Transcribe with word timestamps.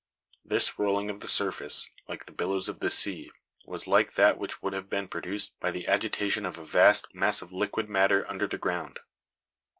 This 0.43 0.79
rolling 0.79 1.11
of 1.11 1.19
the 1.19 1.27
surface, 1.27 1.91
like 2.07 2.25
the 2.25 2.31
billows 2.31 2.67
of 2.67 2.79
the 2.79 2.89
sea, 2.89 3.29
was 3.67 3.85
like 3.85 4.15
that 4.15 4.39
which 4.39 4.59
would 4.63 4.73
have 4.73 4.89
been 4.89 5.07
produced 5.07 5.53
by 5.59 5.69
the 5.69 5.87
agitation 5.87 6.43
of 6.43 6.57
a 6.57 6.65
vast 6.65 7.13
mass 7.13 7.43
of 7.43 7.53
liquid 7.53 7.87
matter 7.87 8.27
under 8.27 8.47
the 8.47 8.57
ground. 8.57 8.97